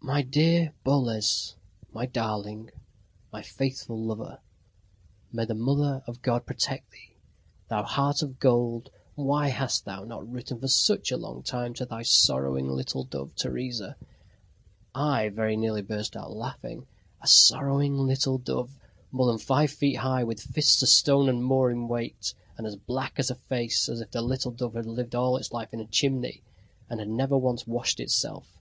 [0.00, 1.56] "My dear Boles...
[1.92, 2.70] my darling...
[3.32, 4.38] my faithful lover.
[5.32, 7.16] May the Mother of God protect thee!
[7.66, 11.84] Thou heart of gold, why hast thou not written for such a long time to
[11.84, 13.96] thy sorrowing little dove, Teresa?"
[14.94, 16.86] I very nearly burst out laughing.
[17.20, 18.78] "A sorrowing little dove!"
[19.10, 22.76] more than five feet high, with fists a stone and more in weight, and as
[22.76, 25.86] black a face as if the little dove had lived all its life in a
[25.88, 26.44] chimney,
[26.88, 28.56] and had never once washed itself!